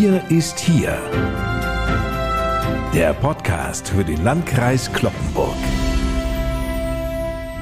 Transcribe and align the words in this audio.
Wir 0.00 0.22
ist 0.30 0.60
hier. 0.60 0.96
Der 2.94 3.12
Podcast 3.14 3.88
für 3.88 4.04
den 4.04 4.22
Landkreis 4.22 4.92
Kloppenburg. 4.92 5.56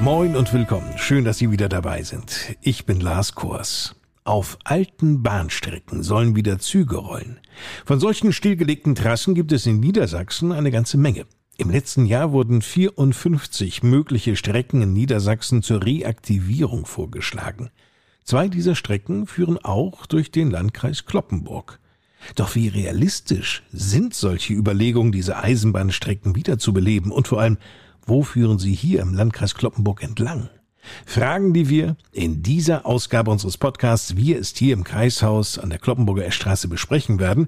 Moin 0.01 0.35
und 0.35 0.53
willkommen. 0.53 0.99
Schön, 0.99 1.25
dass 1.25 1.39
Sie 1.39 1.49
wieder 1.49 1.67
dabei 1.67 2.03
sind. 2.03 2.55
Ich 2.61 2.85
bin 2.85 2.99
Lars 2.99 3.33
Kurs. 3.33 3.95
Auf 4.23 4.59
alten 4.65 5.23
Bahnstrecken 5.23 6.03
sollen 6.03 6.35
wieder 6.35 6.59
Züge 6.59 6.97
rollen. 6.97 7.39
Von 7.87 7.99
solchen 7.99 8.31
stillgelegten 8.31 8.93
Trassen 8.93 9.33
gibt 9.33 9.51
es 9.51 9.65
in 9.65 9.79
Niedersachsen 9.79 10.51
eine 10.51 10.69
ganze 10.69 10.99
Menge. 10.99 11.25
Im 11.57 11.71
letzten 11.71 12.05
Jahr 12.05 12.33
wurden 12.33 12.61
54 12.61 13.81
mögliche 13.81 14.35
Strecken 14.35 14.83
in 14.83 14.93
Niedersachsen 14.93 15.63
zur 15.63 15.83
Reaktivierung 15.83 16.85
vorgeschlagen. 16.85 17.71
Zwei 18.23 18.47
dieser 18.47 18.75
Strecken 18.75 19.25
führen 19.25 19.57
auch 19.57 20.05
durch 20.05 20.29
den 20.29 20.51
Landkreis 20.51 21.07
Kloppenburg. 21.07 21.79
Doch 22.35 22.55
wie 22.55 22.67
realistisch 22.67 23.63
sind 23.71 24.13
solche 24.13 24.53
Überlegungen, 24.53 25.11
diese 25.11 25.37
Eisenbahnstrecken 25.37 26.35
wiederzubeleben 26.35 27.11
und 27.11 27.27
vor 27.27 27.41
allem, 27.41 27.57
wo 28.05 28.23
führen 28.23 28.59
sie 28.59 28.73
hier 28.73 29.01
im 29.01 29.13
Landkreis 29.13 29.55
Kloppenburg 29.55 30.03
entlang? 30.03 30.49
Fragen, 31.05 31.53
die 31.53 31.69
wir 31.69 31.97
in 32.11 32.43
dieser 32.43 32.85
Ausgabe 32.85 33.31
unseres 33.31 33.57
Podcasts 33.57 34.15
Wir 34.15 34.37
ist 34.37 34.57
hier 34.57 34.73
im 34.73 34.83
Kreishaus 34.83 35.59
an 35.59 35.69
der 35.69 35.79
Kloppenburger 35.79 36.25
Eschstraße 36.25 36.67
besprechen 36.67 37.19
werden. 37.19 37.47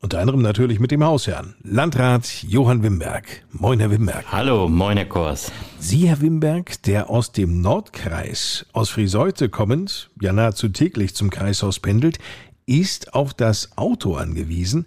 Unter 0.00 0.18
anderem 0.18 0.42
natürlich 0.42 0.80
mit 0.80 0.90
dem 0.90 1.02
Hausherrn, 1.02 1.54
Landrat 1.62 2.42
Johann 2.42 2.82
Wimberg. 2.82 3.42
Moin, 3.52 3.80
Herr 3.80 3.90
Wimberg. 3.90 4.26
Hallo, 4.30 4.68
moin, 4.68 4.98
Herr 4.98 5.06
Kors. 5.06 5.50
Sie, 5.78 6.06
Herr 6.08 6.20
Wimberg, 6.20 6.82
der 6.82 7.08
aus 7.08 7.32
dem 7.32 7.62
Nordkreis, 7.62 8.66
aus 8.74 8.90
Frieseute 8.90 9.48
kommend, 9.48 10.10
ja 10.20 10.34
nahezu 10.34 10.68
täglich 10.68 11.14
zum 11.14 11.30
Kreishaus 11.30 11.80
pendelt, 11.80 12.18
ist 12.66 13.14
auf 13.14 13.34
das 13.34 13.76
Auto 13.76 14.14
angewiesen. 14.14 14.86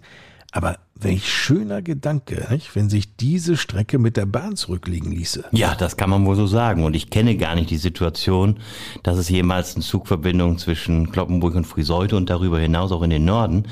Aber 0.50 0.78
welch 0.94 1.30
schöner 1.30 1.82
Gedanke, 1.82 2.46
nicht? 2.50 2.74
wenn 2.74 2.88
sich 2.88 3.16
diese 3.16 3.56
Strecke 3.56 3.98
mit 3.98 4.16
der 4.16 4.24
Bahn 4.24 4.56
zurücklegen 4.56 5.12
ließe. 5.12 5.44
Ja, 5.52 5.74
das 5.74 5.96
kann 5.96 6.08
man 6.08 6.24
wohl 6.24 6.36
so 6.36 6.46
sagen. 6.46 6.84
Und 6.84 6.96
ich 6.96 7.10
kenne 7.10 7.36
gar 7.36 7.54
nicht 7.54 7.70
die 7.70 7.76
Situation, 7.76 8.58
dass 9.02 9.18
es 9.18 9.28
jemals 9.28 9.74
eine 9.74 9.84
Zugverbindung 9.84 10.56
zwischen 10.56 11.12
Kloppenburg 11.12 11.54
und 11.54 11.66
Friseute 11.66 12.16
und 12.16 12.30
darüber 12.30 12.58
hinaus 12.58 12.92
auch 12.92 13.02
in 13.02 13.10
den 13.10 13.26
Norden 13.26 13.64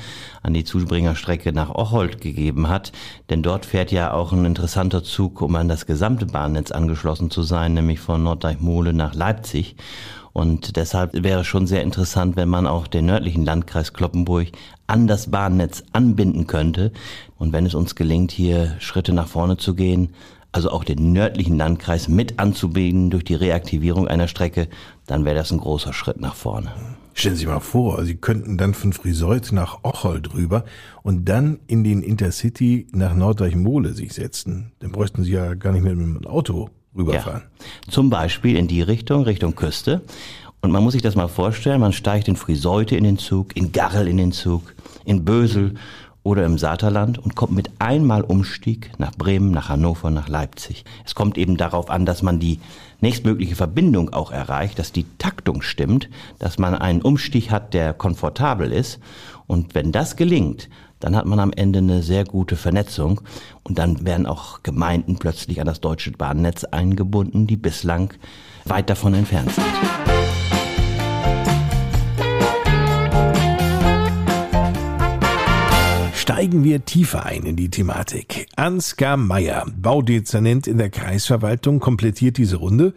an 0.43 0.53
die 0.53 0.63
Zubringerstrecke 0.63 1.51
nach 1.51 1.71
Ocholt 1.71 2.21
gegeben 2.21 2.69
hat. 2.69 2.91
Denn 3.29 3.41
dort 3.41 3.65
fährt 3.65 3.91
ja 3.91 4.13
auch 4.13 4.31
ein 4.31 4.45
interessanter 4.45 5.03
Zug, 5.03 5.41
um 5.41 5.55
an 5.55 5.67
das 5.67 5.87
gesamte 5.87 6.27
Bahnnetz 6.27 6.71
angeschlossen 6.71 7.31
zu 7.31 7.41
sein, 7.41 7.73
nämlich 7.73 7.99
von 7.99 8.23
Norddeichmole 8.23 8.93
nach 8.93 9.15
Leipzig. 9.15 9.75
Und 10.37 10.75
deshalb 10.75 11.23
wäre 11.23 11.41
es 11.41 11.47
schon 11.47 11.65
sehr 11.65 11.81
interessant, 11.81 12.35
wenn 12.35 12.47
man 12.47 12.67
auch 12.67 12.85
den 12.85 13.07
nördlichen 13.07 13.43
Landkreis 13.43 13.93
Kloppenburg 13.93 14.49
an 14.85 15.07
das 15.07 15.31
Bahnnetz 15.31 15.83
anbinden 15.93 16.45
könnte. 16.45 16.91
Und 17.39 17.53
wenn 17.53 17.65
es 17.65 17.73
uns 17.73 17.95
gelingt, 17.95 18.31
hier 18.31 18.75
Schritte 18.77 19.13
nach 19.13 19.27
vorne 19.27 19.57
zu 19.57 19.73
gehen, 19.73 20.09
also 20.51 20.69
auch 20.69 20.83
den 20.83 21.11
nördlichen 21.11 21.57
Landkreis 21.57 22.07
mit 22.07 22.37
anzubinden 22.37 23.09
durch 23.09 23.23
die 23.23 23.33
Reaktivierung 23.33 24.07
einer 24.07 24.27
Strecke, 24.27 24.67
dann 25.07 25.25
wäre 25.25 25.35
das 25.35 25.51
ein 25.51 25.57
großer 25.57 25.91
Schritt 25.91 26.21
nach 26.21 26.35
vorne. 26.35 26.71
Stellen 27.15 27.33
Sie 27.33 27.39
sich 27.39 27.47
mal 27.47 27.59
vor, 27.59 28.05
Sie 28.05 28.17
könnten 28.17 28.59
dann 28.59 28.75
von 28.75 28.93
Friseut 28.93 29.51
nach 29.51 29.79
Ochold 29.81 30.35
rüber 30.35 30.65
und 31.01 31.27
dann 31.27 31.57
in 31.65 31.83
den 31.83 32.03
Intercity 32.03 32.85
nach 32.91 33.15
Norddeich-Mole 33.15 33.93
sich 33.93 34.13
setzen. 34.13 34.71
Dann 34.81 34.91
bräuchten 34.91 35.23
Sie 35.23 35.31
ja 35.31 35.55
gar 35.55 35.73
nicht 35.73 35.81
mehr 35.81 35.95
mit 35.95 36.21
dem 36.21 36.27
Auto 36.27 36.69
rüberfahren. 36.97 37.43
Ja. 37.59 37.91
Zum 37.91 38.09
Beispiel 38.09 38.57
in 38.57 38.67
die 38.67 38.81
Richtung, 38.81 39.23
Richtung 39.23 39.55
Küste. 39.55 40.01
Und 40.61 40.71
man 40.71 40.83
muss 40.83 40.93
sich 40.93 41.01
das 41.01 41.15
mal 41.15 41.27
vorstellen, 41.27 41.79
man 41.79 41.93
steigt 41.93 42.27
in 42.27 42.35
Friseute 42.35 42.95
in 42.95 43.03
den 43.03 43.17
Zug, 43.17 43.55
in 43.55 43.71
Garrel 43.71 44.07
in 44.07 44.17
den 44.17 44.31
Zug, 44.31 44.73
in 45.05 45.23
Bösel 45.23 45.75
oder 46.23 46.45
im 46.45 46.57
Saterland 46.57 47.19
und 47.19 47.35
kommt 47.35 47.53
mit 47.53 47.69
einmal 47.79 48.21
Umstieg 48.21 48.91
nach 48.97 49.11
Bremen, 49.13 49.51
nach 49.51 49.69
Hannover, 49.69 50.09
nach 50.09 50.27
Leipzig. 50.27 50.83
Es 51.05 51.15
kommt 51.15 51.37
eben 51.37 51.55
darauf 51.55 51.89
an, 51.89 52.05
dass 52.05 52.21
man 52.21 52.39
die 52.39 52.59
nächstmögliche 52.99 53.55
Verbindung 53.55 54.11
auch 54.11 54.31
erreicht, 54.31 54.77
dass 54.77 54.91
die 54.91 55.05
Taktung 55.19 55.61
stimmt, 55.61 56.09
dass 56.39 56.57
man 56.57 56.75
einen 56.75 57.01
Umstieg 57.01 57.49
hat, 57.49 57.73
der 57.73 57.93
komfortabel 57.93 58.73
ist. 58.73 58.99
Und 59.45 59.73
wenn 59.73 59.93
das 59.93 60.17
gelingt, 60.17 60.67
dann 60.99 61.15
hat 61.15 61.25
man 61.25 61.39
am 61.39 61.51
Ende 61.51 61.79
eine 61.79 62.01
sehr 62.01 62.23
gute 62.23 62.55
Vernetzung 62.55 63.21
und 63.63 63.77
dann 63.77 64.05
werden 64.05 64.25
auch 64.25 64.63
Gemeinden 64.63 65.17
plötzlich 65.17 65.59
an 65.59 65.67
das 65.67 65.81
deutsche 65.81 66.11
Bahnnetz 66.11 66.63
eingebunden, 66.63 67.47
die 67.47 67.57
bislang 67.57 68.13
weit 68.65 68.89
davon 68.89 69.13
entfernt 69.13 69.51
sind. 69.51 69.65
Steigen 76.27 76.65
wir 76.65 76.83
tiefer 76.83 77.25
ein 77.25 77.43
in 77.43 77.55
die 77.55 77.69
Thematik. 77.69 78.47
Ansgar 78.57 79.15
Meyer, 79.15 79.65
Baudezernent 79.73 80.67
in 80.67 80.77
der 80.77 80.89
Kreisverwaltung, 80.89 81.79
komplettiert 81.79 82.37
diese 82.37 82.57
Runde. 82.57 82.93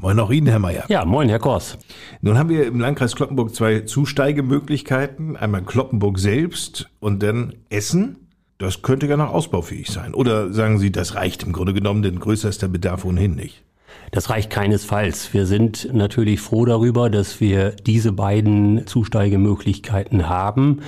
Moin 0.00 0.20
auch 0.20 0.30
Ihnen, 0.30 0.46
Herr 0.46 0.60
Mayer. 0.60 0.84
Ja, 0.88 1.04
moin, 1.04 1.28
Herr 1.28 1.40
Kors. 1.40 1.76
Nun 2.20 2.38
haben 2.38 2.48
wir 2.48 2.66
im 2.66 2.78
Landkreis 2.78 3.16
Kloppenburg 3.16 3.52
zwei 3.52 3.80
Zusteigemöglichkeiten. 3.80 5.36
Einmal 5.36 5.62
Kloppenburg 5.62 6.20
selbst 6.20 6.88
und 7.00 7.20
dann 7.20 7.56
Essen. 7.68 8.28
Das 8.58 8.82
könnte 8.82 9.08
ja 9.08 9.16
noch 9.16 9.32
ausbaufähig 9.32 9.88
sein. 9.88 10.14
Oder 10.14 10.52
sagen 10.52 10.78
Sie, 10.78 10.92
das 10.92 11.16
reicht 11.16 11.42
im 11.42 11.52
Grunde 11.52 11.74
genommen, 11.74 12.02
denn 12.02 12.20
größer 12.20 12.48
ist 12.48 12.62
der 12.62 12.68
Bedarf 12.68 13.04
ohnehin 13.04 13.34
nicht. 13.34 13.64
Das 14.10 14.30
reicht 14.30 14.50
keinesfalls. 14.50 15.34
Wir 15.34 15.44
sind 15.44 15.92
natürlich 15.92 16.40
froh 16.40 16.64
darüber, 16.64 17.10
dass 17.10 17.40
wir 17.40 17.70
diese 17.70 18.12
beiden 18.12 18.86
Zusteigemöglichkeiten 18.86 20.28
haben. 20.28 20.80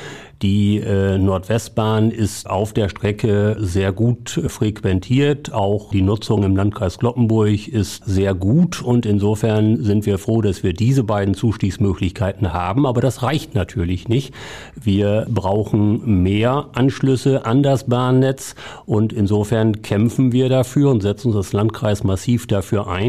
Die 0.43 0.78
äh, 0.78 1.19
Nordwestbahn 1.19 2.10
ist 2.10 2.48
auf 2.48 2.72
der 2.72 2.88
Strecke 2.88 3.59
sehr 3.60 3.93
gut 3.93 4.41
frequentiert. 4.48 5.53
Auch 5.53 5.91
die 5.91 6.00
Nutzung 6.00 6.44
im 6.44 6.56
Landkreis 6.56 6.97
Kloppenburg 6.97 7.69
ist 7.69 8.06
sehr 8.06 8.32
gut 8.32 8.81
und 8.81 9.04
insofern 9.04 9.84
sind 9.84 10.06
wir 10.06 10.16
froh, 10.16 10.41
dass 10.41 10.62
wir 10.62 10.72
diese 10.72 11.04
beiden 11.04 11.34
Zustiegsmöglichkeiten 11.34 12.54
haben. 12.54 12.87
Aber 12.87 13.03
das 13.03 13.22
reicht 13.22 13.54
natürlich 13.54 14.09
nicht. 14.09 14.32
Wir 14.82 15.27
brauchen 15.28 16.22
mehr 16.22 16.71
Anschlüsse 16.72 17.44
an 17.44 17.62
das 17.62 17.84
Bahnnetz 17.84 18.54
und 18.87 19.12
insofern 19.12 19.82
kämpfen 19.82 20.32
wir 20.32 20.48
dafür 20.48 20.91
und 20.91 21.03
setzen 21.03 21.28
uns 21.28 21.37
als 21.37 21.53
Landkreis 21.53 22.03
massiv 22.03 22.47
dafür 22.47 22.88
ein, 22.88 23.00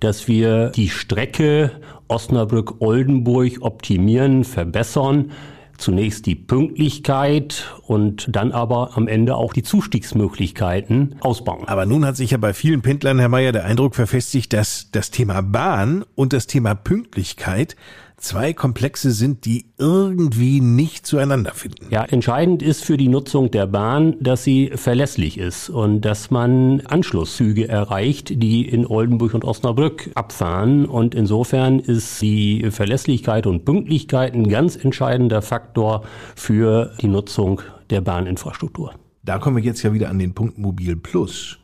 dass 0.00 0.28
wir 0.28 0.70
die 0.70 0.88
Strecke 0.88 1.70
Osnabrück-Oldenburg 2.08 3.58
optimieren, 3.60 4.44
verbessern 4.44 5.30
zunächst 5.78 6.26
die 6.26 6.34
Pünktlichkeit 6.34 7.74
und 7.86 8.26
dann 8.30 8.52
aber 8.52 8.96
am 8.96 9.08
Ende 9.08 9.36
auch 9.36 9.52
die 9.52 9.62
Zustiegsmöglichkeiten 9.62 11.16
ausbauen. 11.20 11.66
Aber 11.66 11.86
nun 11.86 12.06
hat 12.06 12.16
sich 12.16 12.30
ja 12.30 12.38
bei 12.38 12.54
vielen 12.54 12.82
Pendlern, 12.82 13.18
Herr 13.18 13.28
Mayer, 13.28 13.52
der 13.52 13.64
Eindruck 13.64 13.94
verfestigt, 13.94 14.52
dass 14.52 14.90
das 14.92 15.10
Thema 15.10 15.42
Bahn 15.42 16.04
und 16.14 16.32
das 16.32 16.46
Thema 16.46 16.74
Pünktlichkeit 16.74 17.76
zwei 18.24 18.52
Komplexe 18.54 19.12
sind, 19.12 19.44
die 19.44 19.66
irgendwie 19.78 20.60
nicht 20.60 21.06
zueinander 21.06 21.52
finden. 21.52 21.86
Ja, 21.90 22.04
entscheidend 22.04 22.62
ist 22.62 22.84
für 22.84 22.96
die 22.96 23.08
Nutzung 23.08 23.50
der 23.50 23.66
Bahn, 23.66 24.16
dass 24.20 24.42
sie 24.42 24.72
verlässlich 24.74 25.38
ist 25.38 25.68
und 25.68 26.00
dass 26.00 26.30
man 26.30 26.80
Anschlusszüge 26.86 27.68
erreicht, 27.68 28.42
die 28.42 28.66
in 28.66 28.86
Oldenburg 28.86 29.34
und 29.34 29.44
Osnabrück 29.44 30.10
abfahren. 30.14 30.86
Und 30.86 31.14
insofern 31.14 31.80
ist 31.80 32.22
die 32.22 32.70
Verlässlichkeit 32.70 33.46
und 33.46 33.64
Pünktlichkeit 33.64 34.34
ein 34.34 34.48
ganz 34.48 34.76
entscheidender 34.76 35.42
Faktor 35.42 36.04
für 36.34 36.92
die 37.00 37.08
Nutzung 37.08 37.60
der 37.90 38.00
Bahninfrastruktur. 38.00 38.94
Da 39.22 39.38
kommen 39.38 39.56
wir 39.56 39.64
jetzt 39.64 39.82
ja 39.82 39.92
wieder 39.92 40.08
an 40.08 40.18
den 40.18 40.34
Punkt 40.34 40.58
Mobil 40.58 40.96
Plus. 40.96 41.58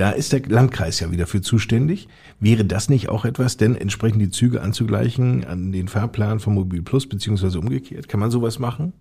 Da 0.00 0.12
ist 0.12 0.32
der 0.32 0.40
Landkreis 0.46 0.98
ja 1.00 1.10
wieder 1.10 1.26
für 1.26 1.42
zuständig. 1.42 2.08
Wäre 2.38 2.64
das 2.64 2.88
nicht 2.88 3.10
auch 3.10 3.26
etwas, 3.26 3.58
denn 3.58 3.76
entsprechend 3.76 4.22
die 4.22 4.30
Züge 4.30 4.62
anzugleichen 4.62 5.44
an 5.44 5.72
den 5.72 5.88
Fahrplan 5.88 6.40
von 6.40 6.54
Mobil 6.54 6.80
Plus, 6.80 7.06
beziehungsweise 7.06 7.58
umgekehrt? 7.58 8.08
Kann 8.08 8.18
man 8.18 8.30
sowas 8.30 8.58
machen? 8.58 8.94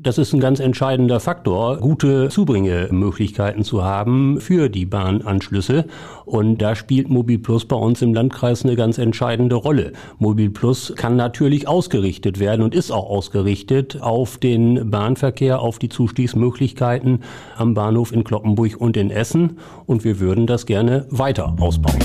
Das 0.00 0.16
ist 0.16 0.32
ein 0.32 0.38
ganz 0.38 0.60
entscheidender 0.60 1.18
Faktor, 1.18 1.78
gute 1.78 2.28
Zubringemöglichkeiten 2.28 3.64
zu 3.64 3.82
haben 3.82 4.40
für 4.40 4.68
die 4.68 4.86
Bahnanschlüsse. 4.86 5.86
Und 6.24 6.58
da 6.58 6.76
spielt 6.76 7.08
Mobil 7.08 7.40
Plus 7.40 7.64
bei 7.64 7.74
uns 7.74 8.00
im 8.00 8.14
Landkreis 8.14 8.64
eine 8.64 8.76
ganz 8.76 8.98
entscheidende 8.98 9.56
Rolle. 9.56 9.92
Mobil 10.18 10.50
Plus 10.50 10.92
kann 10.96 11.16
natürlich 11.16 11.66
ausgerichtet 11.66 12.38
werden 12.38 12.62
und 12.62 12.76
ist 12.76 12.92
auch 12.92 13.10
ausgerichtet 13.10 14.00
auf 14.00 14.38
den 14.38 14.88
Bahnverkehr, 14.88 15.60
auf 15.60 15.80
die 15.80 15.88
Zustiegsmöglichkeiten 15.88 17.24
am 17.56 17.74
Bahnhof 17.74 18.12
in 18.12 18.22
Kloppenburg 18.22 18.80
und 18.80 18.96
in 18.96 19.10
Essen. 19.10 19.58
Und 19.86 20.04
wir 20.04 20.20
würden 20.20 20.46
das 20.46 20.66
gerne 20.66 21.06
weiter 21.10 21.56
ausbauen. 21.58 21.98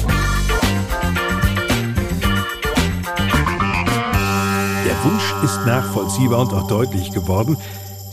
Der 4.85 5.11
Wunsch 5.11 5.33
ist 5.43 5.65
nachvollziehbar 5.67 6.41
und 6.41 6.53
auch 6.53 6.67
deutlich 6.67 7.11
geworden. 7.11 7.55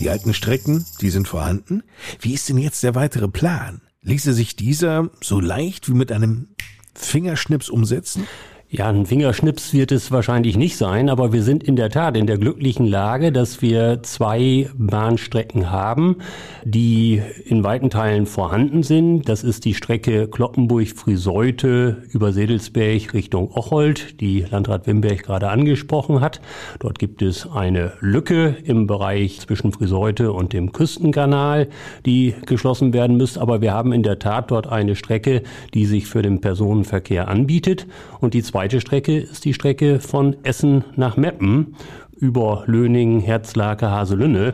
Die 0.00 0.08
alten 0.08 0.32
Strecken, 0.32 0.86
die 1.02 1.10
sind 1.10 1.28
vorhanden. 1.28 1.82
Wie 2.20 2.32
ist 2.32 2.48
denn 2.48 2.56
jetzt 2.56 2.82
der 2.82 2.94
weitere 2.94 3.28
Plan? 3.28 3.82
Ließe 4.00 4.32
sich 4.32 4.56
dieser 4.56 5.10
so 5.20 5.40
leicht 5.40 5.90
wie 5.90 5.94
mit 5.94 6.10
einem 6.10 6.48
Fingerschnips 6.94 7.68
umsetzen? 7.68 8.26
Ja, 8.72 8.88
ein 8.88 9.04
Fingerschnips 9.04 9.74
wird 9.74 9.90
es 9.90 10.12
wahrscheinlich 10.12 10.56
nicht 10.56 10.76
sein, 10.76 11.08
aber 11.08 11.32
wir 11.32 11.42
sind 11.42 11.64
in 11.64 11.74
der 11.74 11.90
Tat 11.90 12.16
in 12.16 12.28
der 12.28 12.38
glücklichen 12.38 12.86
Lage, 12.86 13.32
dass 13.32 13.62
wir 13.62 14.04
zwei 14.04 14.70
Bahnstrecken 14.78 15.72
haben, 15.72 16.18
die 16.62 17.20
in 17.46 17.64
weiten 17.64 17.90
Teilen 17.90 18.26
vorhanden 18.26 18.84
sind. 18.84 19.28
Das 19.28 19.42
ist 19.42 19.64
die 19.64 19.74
Strecke 19.74 20.28
Kloppenburg-Frieseute 20.28 22.04
über 22.12 22.32
Sedelsberg 22.32 23.12
Richtung 23.12 23.50
Ocholt, 23.50 24.20
die 24.20 24.46
Landrat 24.48 24.86
Wimberg 24.86 25.24
gerade 25.24 25.48
angesprochen 25.48 26.20
hat. 26.20 26.40
Dort 26.78 27.00
gibt 27.00 27.22
es 27.22 27.50
eine 27.50 27.94
Lücke 27.98 28.54
im 28.62 28.86
Bereich 28.86 29.40
zwischen 29.40 29.72
Frieseute 29.72 30.32
und 30.32 30.52
dem 30.52 30.70
Küstenkanal, 30.70 31.66
die 32.06 32.36
geschlossen 32.46 32.92
werden 32.92 33.16
müsste. 33.16 33.40
Aber 33.40 33.62
wir 33.62 33.74
haben 33.74 33.92
in 33.92 34.04
der 34.04 34.20
Tat 34.20 34.52
dort 34.52 34.68
eine 34.68 34.94
Strecke, 34.94 35.42
die 35.74 35.86
sich 35.86 36.06
für 36.06 36.22
den 36.22 36.40
Personenverkehr 36.40 37.26
anbietet. 37.26 37.88
Und 38.20 38.34
die 38.34 38.42
zweite 38.60 38.82
Strecke 38.82 39.16
ist 39.16 39.46
die 39.46 39.54
Strecke 39.54 40.00
von 40.00 40.36
Essen 40.44 40.84
nach 40.94 41.16
Meppen 41.16 41.76
über 42.14 42.64
Löning, 42.66 43.20
Herzlake, 43.20 43.90
Haselünne 43.90 44.52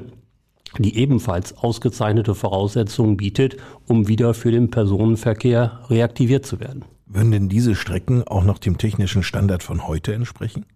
die 0.78 0.96
ebenfalls 0.96 1.56
ausgezeichnete 1.56 2.36
Voraussetzungen 2.36 3.16
bietet, 3.16 3.56
um 3.86 4.06
wieder 4.06 4.32
für 4.34 4.52
den 4.52 4.70
Personenverkehr 4.70 5.80
reaktiviert 5.88 6.46
zu 6.46 6.60
werden. 6.60 6.84
Würden 7.06 7.32
denn 7.32 7.48
diese 7.48 7.74
Strecken 7.74 8.22
auch 8.22 8.44
noch 8.44 8.58
dem 8.58 8.78
technischen 8.78 9.24
Standard 9.24 9.64
von 9.64 9.88
heute 9.88 10.14
entsprechen? 10.14 10.66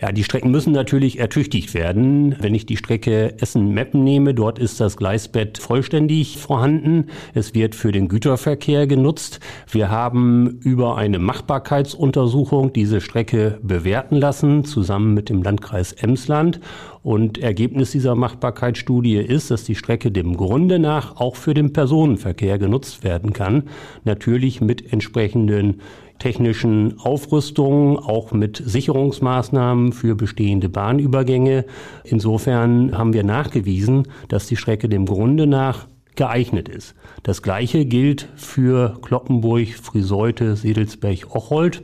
Ja, 0.00 0.10
die 0.10 0.24
Strecken 0.24 0.50
müssen 0.50 0.72
natürlich 0.72 1.18
ertüchtigt 1.18 1.74
werden. 1.74 2.34
Wenn 2.40 2.54
ich 2.54 2.66
die 2.66 2.76
Strecke 2.76 3.34
Essen-Meppen 3.40 4.02
nehme, 4.02 4.34
dort 4.34 4.58
ist 4.58 4.80
das 4.80 4.96
Gleisbett 4.96 5.58
vollständig 5.58 6.38
vorhanden. 6.38 7.06
Es 7.34 7.54
wird 7.54 7.74
für 7.74 7.92
den 7.92 8.08
Güterverkehr 8.08 8.86
genutzt. 8.86 9.38
Wir 9.70 9.90
haben 9.90 10.58
über 10.62 10.96
eine 10.96 11.18
Machbarkeitsuntersuchung 11.18 12.72
diese 12.72 13.00
Strecke 13.00 13.60
bewerten 13.62 14.16
lassen, 14.16 14.64
zusammen 14.64 15.14
mit 15.14 15.28
dem 15.28 15.42
Landkreis 15.42 15.92
Emsland. 15.92 16.60
Und 17.02 17.38
Ergebnis 17.38 17.90
dieser 17.90 18.14
Machbarkeitsstudie 18.14 19.16
ist, 19.16 19.50
dass 19.50 19.64
die 19.64 19.74
Strecke 19.74 20.12
dem 20.12 20.36
Grunde 20.36 20.78
nach 20.78 21.16
auch 21.16 21.34
für 21.36 21.52
den 21.52 21.72
Personenverkehr 21.72 22.58
genutzt 22.58 23.02
werden 23.02 23.32
kann. 23.32 23.64
Natürlich 24.04 24.60
mit 24.60 24.92
entsprechenden 24.92 25.80
technischen 26.22 27.00
Aufrüstungen, 27.00 27.98
auch 27.98 28.30
mit 28.30 28.62
Sicherungsmaßnahmen 28.64 29.92
für 29.92 30.14
bestehende 30.14 30.68
Bahnübergänge. 30.68 31.64
Insofern 32.04 32.96
haben 32.96 33.12
wir 33.12 33.24
nachgewiesen, 33.24 34.06
dass 34.28 34.46
die 34.46 34.54
Strecke 34.56 34.88
dem 34.88 35.04
Grunde 35.04 35.48
nach 35.48 35.88
geeignet 36.14 36.68
ist. 36.68 36.94
Das 37.24 37.42
gleiche 37.42 37.86
gilt 37.86 38.28
für 38.36 39.00
Kloppenburg, 39.02 39.70
Friseute, 39.70 40.54
Sedelsberg, 40.54 41.34
Ocholt. 41.34 41.82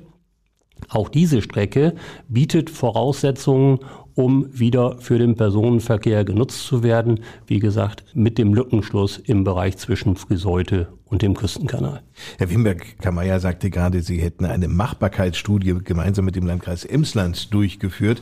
Auch 0.88 1.08
diese 1.08 1.42
Strecke 1.42 1.94
bietet 2.28 2.70
Voraussetzungen, 2.70 3.80
um 4.18 4.46
wieder 4.50 4.96
für 4.98 5.16
den 5.16 5.36
Personenverkehr 5.36 6.24
genutzt 6.24 6.66
zu 6.66 6.82
werden. 6.82 7.20
Wie 7.46 7.60
gesagt, 7.60 8.02
mit 8.14 8.36
dem 8.36 8.52
Lückenschluss 8.52 9.16
im 9.16 9.44
Bereich 9.44 9.76
zwischen 9.76 10.16
Friseute 10.16 10.88
und 11.04 11.22
dem 11.22 11.34
Küstenkanal. 11.34 12.02
Herr 12.36 12.50
Wimberg-Kammeyer 12.50 13.38
sagte 13.38 13.70
gerade, 13.70 14.02
Sie 14.02 14.20
hätten 14.20 14.44
eine 14.44 14.66
Machbarkeitsstudie 14.66 15.78
gemeinsam 15.84 16.24
mit 16.24 16.34
dem 16.34 16.48
Landkreis 16.48 16.84
Emsland 16.84 17.54
durchgeführt. 17.54 18.20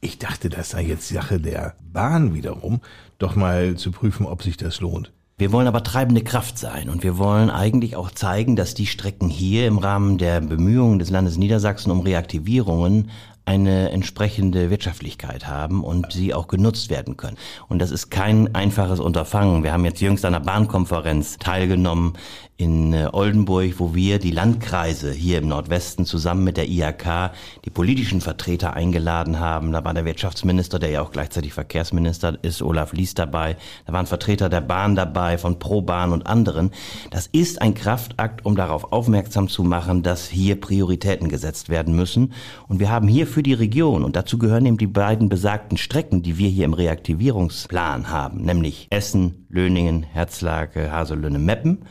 Ich 0.00 0.18
dachte, 0.18 0.48
das 0.48 0.70
sei 0.70 0.82
jetzt 0.82 1.08
Sache 1.08 1.38
der 1.38 1.76
Bahn 1.92 2.34
wiederum, 2.34 2.80
doch 3.18 3.36
mal 3.36 3.76
zu 3.76 3.92
prüfen, 3.92 4.26
ob 4.26 4.42
sich 4.42 4.56
das 4.56 4.80
lohnt. 4.80 5.12
Wir 5.38 5.52
wollen 5.52 5.68
aber 5.68 5.84
treibende 5.84 6.24
Kraft 6.24 6.58
sein 6.58 6.88
und 6.88 7.04
wir 7.04 7.18
wollen 7.18 7.50
eigentlich 7.50 7.94
auch 7.94 8.10
zeigen, 8.10 8.56
dass 8.56 8.74
die 8.74 8.86
Strecken 8.86 9.28
hier 9.28 9.68
im 9.68 9.78
Rahmen 9.78 10.18
der 10.18 10.40
Bemühungen 10.40 10.98
des 10.98 11.10
Landes 11.10 11.36
Niedersachsen 11.36 11.92
um 11.92 12.00
Reaktivierungen 12.00 13.10
eine 13.46 13.90
entsprechende 13.90 14.70
Wirtschaftlichkeit 14.70 15.46
haben 15.46 15.82
und 15.84 16.12
sie 16.12 16.34
auch 16.34 16.48
genutzt 16.48 16.90
werden 16.90 17.16
können. 17.16 17.38
Und 17.68 17.78
das 17.78 17.92
ist 17.92 18.10
kein 18.10 18.54
einfaches 18.54 19.00
Unterfangen. 19.00 19.62
Wir 19.62 19.72
haben 19.72 19.84
jetzt 19.84 20.00
jüngst 20.00 20.24
an 20.24 20.34
einer 20.34 20.44
Bahnkonferenz 20.44 21.38
teilgenommen 21.38 22.14
in 22.58 22.94
äh, 22.94 23.08
Oldenburg, 23.12 23.74
wo 23.78 23.94
wir 23.94 24.18
die 24.18 24.30
Landkreise 24.30 25.12
hier 25.12 25.38
im 25.38 25.48
Nordwesten 25.48 26.06
zusammen 26.06 26.44
mit 26.44 26.56
der 26.56 26.68
IHK 26.68 27.32
die 27.64 27.70
politischen 27.70 28.22
Vertreter 28.22 28.72
eingeladen 28.72 29.40
haben. 29.40 29.72
Da 29.72 29.84
war 29.84 29.92
der 29.92 30.06
Wirtschaftsminister, 30.06 30.78
der 30.78 30.90
ja 30.90 31.02
auch 31.02 31.12
gleichzeitig 31.12 31.52
Verkehrsminister 31.52 32.38
ist, 32.42 32.62
Olaf 32.62 32.94
Lies 32.94 33.12
dabei. 33.14 33.56
Da 33.84 33.92
waren 33.92 34.06
Vertreter 34.06 34.48
der 34.48 34.62
Bahn 34.62 34.96
dabei, 34.96 35.36
von 35.36 35.58
ProBahn 35.58 36.12
und 36.12 36.26
anderen. 36.26 36.70
Das 37.10 37.26
ist 37.26 37.60
ein 37.60 37.74
Kraftakt, 37.74 38.46
um 38.46 38.56
darauf 38.56 38.90
aufmerksam 38.92 39.48
zu 39.48 39.62
machen, 39.62 40.02
dass 40.02 40.26
hier 40.28 40.58
Prioritäten 40.58 41.28
gesetzt 41.28 41.68
werden 41.68 41.94
müssen. 41.94 42.32
Und 42.68 42.80
wir 42.80 42.90
haben 42.90 43.08
hier 43.08 43.26
für 43.26 43.42
die 43.42 43.54
Region, 43.54 44.02
und 44.02 44.16
dazu 44.16 44.38
gehören 44.38 44.64
eben 44.64 44.78
die 44.78 44.86
beiden 44.86 45.28
besagten 45.28 45.76
Strecken, 45.76 46.22
die 46.22 46.38
wir 46.38 46.48
hier 46.48 46.64
im 46.64 46.72
Reaktivierungsplan 46.74 48.08
haben, 48.08 48.42
nämlich 48.42 48.86
Essen, 48.90 49.46
Löningen, 49.50 50.04
Herzlake, 50.04 50.90
Haselünne, 50.90 51.38
Meppen 51.38 51.84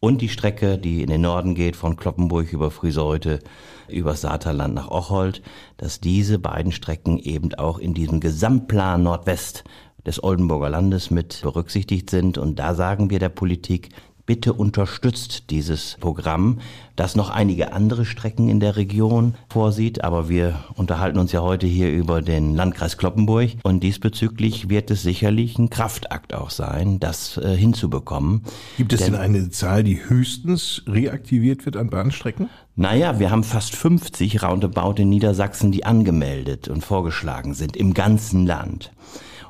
und 0.00 0.20
die 0.20 0.28
Strecke, 0.28 0.78
die 0.78 1.02
in 1.02 1.08
den 1.08 1.22
Norden 1.22 1.54
geht, 1.54 1.76
von 1.76 1.96
Kloppenburg 1.96 2.52
über 2.52 2.70
Frieseute 2.70 3.40
über 3.88 4.14
Saterland 4.14 4.74
nach 4.74 4.90
Ocholt, 4.90 5.42
dass 5.76 6.00
diese 6.00 6.38
beiden 6.38 6.72
Strecken 6.72 7.18
eben 7.18 7.54
auch 7.54 7.78
in 7.78 7.94
diesem 7.94 8.20
Gesamtplan 8.20 9.02
Nordwest 9.02 9.64
des 10.04 10.22
Oldenburger 10.22 10.70
Landes 10.70 11.10
mit 11.10 11.40
berücksichtigt 11.42 12.10
sind. 12.10 12.38
Und 12.38 12.58
da 12.58 12.74
sagen 12.74 13.10
wir 13.10 13.18
der 13.18 13.28
Politik, 13.28 13.90
bitte 14.26 14.52
unterstützt 14.52 15.50
dieses 15.50 15.96
Programm, 16.00 16.58
das 16.96 17.14
noch 17.14 17.30
einige 17.30 17.72
andere 17.72 18.04
Strecken 18.04 18.48
in 18.48 18.60
der 18.60 18.76
Region 18.76 19.34
vorsieht. 19.48 20.02
Aber 20.02 20.28
wir 20.28 20.64
unterhalten 20.74 21.18
uns 21.18 21.32
ja 21.32 21.42
heute 21.42 21.66
hier 21.66 21.92
über 21.92 22.22
den 22.22 22.54
Landkreis 22.54 22.98
Kloppenburg 22.98 23.50
und 23.62 23.80
diesbezüglich 23.80 24.68
wird 24.68 24.90
es 24.90 25.02
sicherlich 25.02 25.58
ein 25.58 25.70
Kraftakt 25.70 26.34
auch 26.34 26.50
sein, 26.50 26.98
das 26.98 27.36
äh, 27.38 27.56
hinzubekommen. 27.56 28.42
Gibt 28.76 28.92
es 28.92 29.00
denn, 29.00 29.12
denn 29.12 29.20
eine 29.20 29.50
Zahl, 29.50 29.84
die 29.84 30.08
höchstens 30.08 30.82
reaktiviert 30.86 31.64
wird 31.64 31.76
an 31.76 31.88
Bahnstrecken? 31.88 32.48
Naja, 32.74 33.18
wir 33.18 33.30
haben 33.30 33.44
fast 33.44 33.74
50 33.76 34.42
Roundabout 34.42 35.00
in 35.00 35.08
Niedersachsen, 35.08 35.72
die 35.72 35.84
angemeldet 35.84 36.68
und 36.68 36.84
vorgeschlagen 36.84 37.54
sind 37.54 37.76
im 37.76 37.94
ganzen 37.94 38.44
Land. 38.44 38.92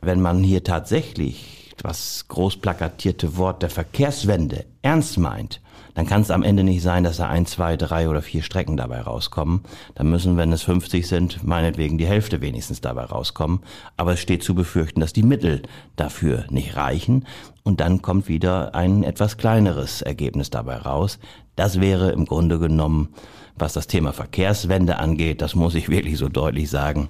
Wenn 0.03 0.21
man 0.21 0.43
hier 0.43 0.63
tatsächlich 0.63 1.66
das 1.77 2.27
groß 2.29 2.59
plakatierte 2.59 3.37
Wort 3.37 3.63
der 3.63 3.71
Verkehrswende 3.71 4.65
ernst 4.83 5.19
meint, 5.19 5.61
dann 5.97 6.07
kann 6.07 6.21
es 6.21 6.31
am 6.31 6.43
Ende 6.43 6.63
nicht 6.63 6.83
sein, 6.83 7.05
dass 7.05 7.17
da 7.17 7.29
ein, 7.29 7.47
zwei, 7.47 7.79
drei 7.79 8.11
oder 8.11 8.21
vier 8.21 8.43
Strecken 8.43 8.77
dabei 8.77 9.01
rauskommen. 9.01 9.63
Dann 9.95 10.11
müssen, 10.11 10.37
wenn 10.37 10.53
es 10.53 10.61
50 10.63 11.09
sind, 11.09 11.43
meinetwegen 11.43 11.97
die 11.97 12.07
Hälfte 12.07 12.43
wenigstens 12.43 12.83
dabei 12.83 13.05
rauskommen. 13.05 13.61
Aber 13.97 14.13
es 14.13 14.21
steht 14.21 14.43
zu 14.43 14.55
befürchten, 14.55 15.01
dass 15.01 15.15
die 15.15 15.23
Mittel 15.23 15.63
dafür 15.97 16.45
nicht 16.51 16.77
reichen. 16.77 17.25
Und 17.63 17.81
dann 17.81 18.03
kommt 18.03 18.29
wieder 18.29 18.75
ein 18.75 19.05
etwas 19.05 19.39
kleineres 19.39 20.03
Ergebnis 20.03 20.51
dabei 20.51 20.77
raus. 20.77 21.19
Das 21.57 21.81
wäre 21.81 22.11
im 22.13 22.27
Grunde 22.27 22.59
genommen, 22.59 23.09
was 23.57 23.73
das 23.73 23.87
Thema 23.87 24.13
Verkehrswende 24.13 24.99
angeht, 24.99 25.41
das 25.41 25.55
muss 25.55 25.75
ich 25.75 25.89
wirklich 25.89 26.19
so 26.19 26.29
deutlich 26.29 26.69
sagen, 26.69 27.09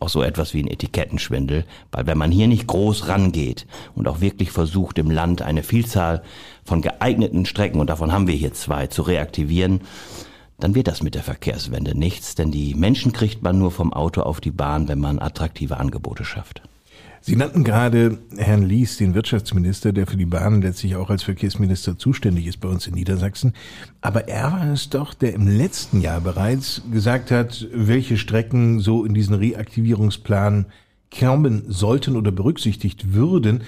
auch 0.00 0.08
so 0.08 0.22
etwas 0.22 0.54
wie 0.54 0.62
ein 0.62 0.68
Etikettenschwindel, 0.68 1.64
weil 1.90 2.06
wenn 2.06 2.18
man 2.18 2.30
hier 2.30 2.46
nicht 2.46 2.66
groß 2.66 3.08
rangeht 3.08 3.66
und 3.94 4.08
auch 4.08 4.20
wirklich 4.20 4.50
versucht, 4.50 4.98
im 4.98 5.10
Land 5.10 5.42
eine 5.42 5.62
Vielzahl 5.62 6.22
von 6.64 6.82
geeigneten 6.82 7.46
Strecken, 7.46 7.80
und 7.80 7.90
davon 7.90 8.12
haben 8.12 8.26
wir 8.26 8.34
hier 8.34 8.52
zwei, 8.52 8.86
zu 8.86 9.02
reaktivieren, 9.02 9.80
dann 10.60 10.74
wird 10.74 10.88
das 10.88 11.02
mit 11.02 11.14
der 11.14 11.22
Verkehrswende 11.22 11.96
nichts, 11.96 12.34
denn 12.34 12.50
die 12.50 12.74
Menschen 12.74 13.12
kriegt 13.12 13.42
man 13.42 13.58
nur 13.58 13.70
vom 13.70 13.92
Auto 13.92 14.22
auf 14.22 14.40
die 14.40 14.50
Bahn, 14.50 14.88
wenn 14.88 14.98
man 14.98 15.20
attraktive 15.20 15.76
Angebote 15.76 16.24
schafft. 16.24 16.62
Sie 17.20 17.36
nannten 17.36 17.64
gerade 17.64 18.18
Herrn 18.36 18.62
Lies, 18.62 18.96
den 18.96 19.14
Wirtschaftsminister, 19.14 19.92
der 19.92 20.06
für 20.06 20.16
die 20.16 20.26
Bahnen 20.26 20.62
letztlich 20.62 20.96
auch 20.96 21.10
als 21.10 21.22
Verkehrsminister 21.22 21.98
zuständig 21.98 22.46
ist 22.46 22.60
bei 22.60 22.68
uns 22.68 22.86
in 22.86 22.94
Niedersachsen. 22.94 23.54
Aber 24.00 24.28
er 24.28 24.52
war 24.52 24.72
es 24.72 24.88
doch, 24.88 25.14
der 25.14 25.34
im 25.34 25.46
letzten 25.46 26.00
Jahr 26.00 26.20
bereits 26.20 26.82
gesagt 26.92 27.30
hat, 27.30 27.66
welche 27.72 28.16
Strecken 28.16 28.80
so 28.80 29.04
in 29.04 29.14
diesen 29.14 29.34
Reaktivierungsplan 29.34 30.66
kommen 31.16 31.64
sollten 31.68 32.16
oder 32.16 32.30
berücksichtigt 32.30 33.12
würden. 33.12 33.62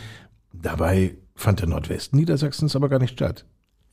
Dabei 0.52 1.16
fand 1.34 1.60
der 1.60 1.68
Nordwesten 1.68 2.18
Niedersachsens 2.18 2.76
aber 2.76 2.88
gar 2.88 2.98
nicht 2.98 3.14
statt. 3.14 3.44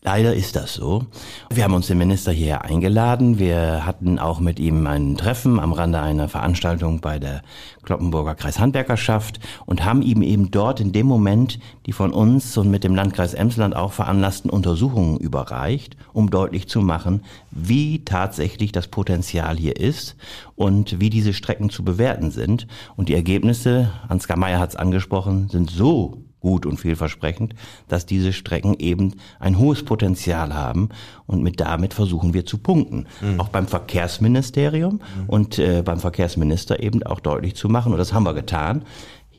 Leider 0.04 0.36
ist 0.36 0.56
das 0.56 0.76
so. 0.76 1.06
Wir 1.52 1.64
haben 1.64 1.74
uns 1.74 1.88
den 1.88 1.98
Minister 1.98 2.32
hierher 2.32 2.64
eingeladen. 2.64 3.40
Wir 3.40 3.86
hatten 3.86 4.20
auch 4.20 4.40
mit 4.40 4.60
ihm 4.60 4.86
ein 4.86 5.18
Treffen 5.18 5.60
am 5.60 5.74
Rande 5.74 6.00
einer 6.00 6.30
Veranstaltung 6.30 7.02
bei 7.02 7.18
der 7.18 7.42
Kloppenburger 7.82 8.36
Kreishandwerkerschaft 8.36 9.40
und 9.66 9.84
haben 9.84 10.04
ihm 10.04 10.22
eben 10.22 10.52
dort 10.52 10.80
in 10.80 10.92
dem 10.92 11.08
Moment 11.08 11.60
die 11.88 11.94
von 11.94 12.14
uns 12.14 12.56
und 12.58 12.70
mit 12.70 12.84
dem 12.84 12.94
Landkreis 12.94 13.34
Emsland 13.34 13.76
auch 13.76 13.92
veranlassten 13.92 14.52
Untersuchungen 14.52 15.18
überreicht, 15.18 15.98
um 16.14 16.30
deutlich 16.30 16.70
zu 16.70 16.80
machen, 16.82 17.24
wie 17.50 18.06
tatsächlich 18.06 18.72
das 18.72 18.88
Potenzial 18.88 19.58
hier 19.58 19.78
ist 19.78 20.16
und 20.56 21.00
wie 21.00 21.10
diese 21.10 21.34
Strecken 21.34 21.72
zu 21.72 21.84
bewerten 21.84 22.30
sind. 22.30 22.68
Und 22.98 23.10
die 23.10 23.16
Ergebnisse, 23.16 23.92
Ansgar 24.08 24.38
Meyer 24.38 24.60
hat 24.60 24.70
es 24.70 24.76
angesprochen, 24.76 25.50
sind 25.50 25.72
so 25.72 26.27
gut 26.40 26.66
und 26.66 26.80
vielversprechend, 26.80 27.56
dass 27.88 28.06
diese 28.06 28.34
Strecken 28.34 28.76
eben 28.80 29.16
ein 29.40 29.58
hohes 29.58 29.84
Potenzial 29.84 30.54
haben 30.54 30.90
und 31.26 31.44
mit 31.44 31.60
damit 31.60 31.94
versuchen 31.94 32.34
wir 32.34 32.46
zu 32.46 32.58
punkten. 32.58 33.08
Mhm. 33.22 33.40
Auch 33.40 33.50
beim 33.50 33.68
Verkehrsministerium 33.68 34.94
mhm. 34.94 35.30
und 35.30 35.60
äh, 35.60 35.82
beim 35.84 36.00
Verkehrsminister 36.00 36.82
eben 36.82 37.04
auch 37.04 37.20
deutlich 37.20 37.56
zu 37.56 37.70
machen 37.70 37.92
und 37.92 37.98
das 37.98 38.14
haben 38.14 38.24
wir 38.24 38.34
getan. 38.34 38.84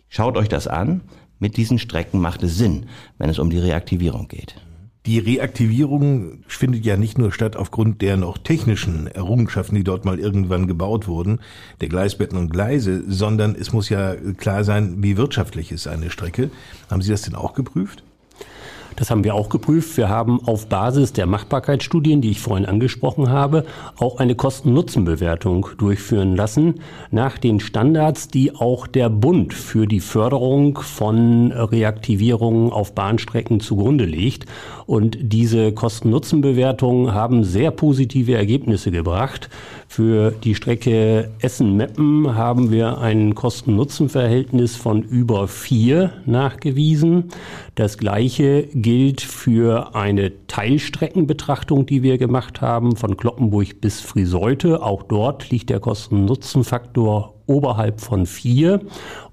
Schaut 0.09 0.37
euch 0.37 0.49
das 0.49 0.67
an. 0.67 1.03
Mit 1.41 1.57
diesen 1.57 1.79
Strecken 1.79 2.21
macht 2.21 2.43
es 2.43 2.59
Sinn, 2.59 2.87
wenn 3.19 3.31
es 3.31 3.39
um 3.39 3.49
die 3.49 3.59
Reaktivierung 3.59 4.27
geht. 4.27 4.57
Die 5.09 5.21
Reaktivierung 5.21 6.41
findet 6.49 6.85
ja 6.85 6.99
nicht 6.99 7.17
nur 7.17 7.33
statt 7.33 7.57
aufgrund 7.57 8.03
der 8.03 8.19
noch 8.19 8.37
technischen 8.37 9.07
Errungenschaften, 9.07 9.75
die 9.75 9.83
dort 9.83 10.05
mal 10.05 10.19
irgendwann 10.19 10.67
gebaut 10.67 11.09
wurden, 11.09 11.41
der 11.81 11.89
Gleisbetten 11.89 12.37
und 12.37 12.51
Gleise, 12.51 13.03
sondern 13.09 13.55
es 13.55 13.73
muss 13.73 13.89
ja 13.89 14.17
klar 14.37 14.65
sein, 14.65 15.03
wie 15.03 15.17
wirtschaftlich 15.17 15.73
ist 15.73 15.89
eine 15.89 16.11
Strecke. 16.11 16.51
Haben 16.91 17.01
Sie 17.01 17.11
das 17.11 17.23
denn 17.23 17.37
auch 17.37 17.55
geprüft? 17.55 18.03
Das 18.99 19.13
haben 19.13 19.23
wir 19.23 19.37
auch 19.37 19.49
geprüft. 19.49 19.97
Wir 19.97 20.09
haben 20.09 20.41
auf 20.45 20.67
Basis 20.67 21.13
der 21.13 21.27
Machbarkeitsstudien, 21.27 22.21
die 22.21 22.33
ich 22.33 22.41
vorhin 22.41 22.67
angesprochen 22.67 23.31
habe, 23.31 23.65
auch 23.97 24.19
eine 24.19 24.35
Kosten-Nutzen-Bewertung 24.35 25.69
durchführen 25.79 26.35
lassen 26.35 26.81
nach 27.13 27.39
den 27.39 27.61
Standards, 27.61 28.27
die 28.27 28.57
auch 28.57 28.89
der 28.89 29.09
Bund 29.09 29.55
für 29.55 29.87
die 29.87 30.01
Förderung 30.01 30.79
von 30.79 31.53
Reaktivierungen 31.53 32.73
auf 32.73 32.93
Bahnstrecken 32.97 33.61
zugrunde 33.61 34.05
legt. 34.05 34.47
Und 34.87 35.17
diese 35.21 35.71
Kosten-Nutzen-Bewertungen 35.71 37.15
haben 37.15 37.45
sehr 37.45 37.71
positive 37.71 38.35
Ergebnisse 38.35 38.91
gebracht. 38.91 39.49
Für 39.91 40.33
die 40.33 40.55
Strecke 40.55 41.31
Essen-Meppen 41.41 42.35
haben 42.35 42.71
wir 42.71 42.99
ein 42.99 43.35
Kosten-Nutzen-Verhältnis 43.35 44.77
von 44.77 45.03
über 45.03 45.49
vier 45.49 46.13
nachgewiesen. 46.27 47.31
Das 47.75 47.97
gleiche 47.97 48.69
gilt 48.89 49.21
für 49.21 49.95
eine 49.95 50.47
Teilstreckenbetrachtung, 50.47 51.85
die 51.85 52.03
wir 52.03 52.17
gemacht 52.17 52.63
haben, 52.63 52.97
von 52.97 53.19
Kloppenburg 53.19 53.83
bis 53.83 54.01
Friseute. 54.01 54.83
Auch 54.83 55.03
dort 55.03 55.51
liegt 55.51 55.69
der 55.69 55.79
Kosten-Nutzen-Faktor 55.79 57.35
oberhalb 57.45 58.01
von 58.01 58.25
vier. 58.25 58.81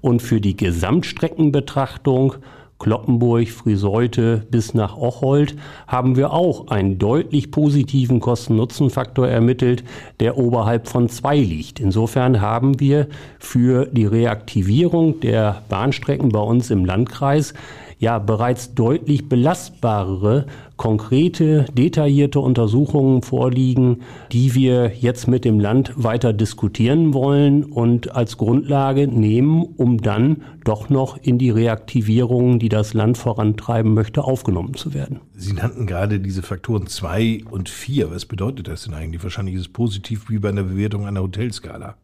Und 0.02 0.20
für 0.20 0.42
die 0.42 0.58
Gesamtstreckenbetrachtung 0.58 2.34
Kloppenburg, 2.78 3.48
Friseute 3.48 4.46
bis 4.50 4.74
nach 4.74 4.98
Ocholt 4.98 5.56
haben 5.86 6.16
wir 6.16 6.34
auch 6.34 6.68
einen 6.68 6.98
deutlich 6.98 7.50
positiven 7.50 8.20
Kosten-Nutzen-Faktor 8.20 9.26
ermittelt, 9.26 9.84
der 10.20 10.36
oberhalb 10.36 10.86
von 10.86 11.08
zwei 11.08 11.38
liegt. 11.38 11.80
Insofern 11.80 12.42
haben 12.42 12.78
wir 12.78 13.08
für 13.38 13.86
die 13.86 14.04
Reaktivierung 14.04 15.20
der 15.20 15.62
Bahnstrecken 15.70 16.28
bei 16.28 16.40
uns 16.40 16.70
im 16.70 16.84
Landkreis 16.84 17.54
ja 17.98 18.18
bereits 18.18 18.74
deutlich 18.74 19.28
belastbarere, 19.28 20.46
konkrete, 20.76 21.64
detaillierte 21.72 22.40
Untersuchungen 22.40 23.22
vorliegen, 23.22 24.02
die 24.32 24.54
wir 24.54 24.92
jetzt 24.94 25.26
mit 25.28 25.44
dem 25.44 25.58
Land 25.58 25.92
weiter 25.96 26.32
diskutieren 26.32 27.14
wollen 27.14 27.64
und 27.64 28.14
als 28.14 28.36
Grundlage 28.36 29.08
nehmen, 29.08 29.62
um 29.62 30.02
dann 30.02 30.42
doch 30.64 30.90
noch 30.90 31.16
in 31.16 31.38
die 31.38 31.50
Reaktivierungen, 31.50 32.58
die 32.58 32.68
das 32.68 32.92
Land 32.92 33.16
vorantreiben 33.16 33.94
möchte, 33.94 34.24
aufgenommen 34.24 34.74
zu 34.74 34.92
werden. 34.92 35.20
Sie 35.34 35.54
nannten 35.54 35.86
gerade 35.86 36.20
diese 36.20 36.42
Faktoren 36.42 36.86
zwei 36.88 37.40
und 37.50 37.68
vier. 37.68 38.10
Was 38.10 38.26
bedeutet 38.26 38.68
das 38.68 38.84
denn 38.84 38.94
eigentlich? 38.94 39.22
Wahrscheinlich 39.22 39.54
ist 39.54 39.62
es 39.62 39.68
positiv 39.68 40.28
wie 40.28 40.38
bei 40.38 40.50
einer 40.50 40.64
Bewertung 40.64 41.06
einer 41.06 41.22
Hotelskala. 41.22 41.96